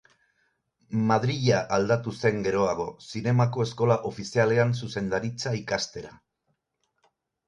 Madrila 1.09 1.57
aldatu 1.75 2.13
zen 2.21 2.39
geroago, 2.47 2.87
Zinemako 3.11 3.65
Eskola 3.65 3.97
Ofizialean 4.13 4.73
zuzendaritza 4.87 5.53
ikastera. 5.59 6.11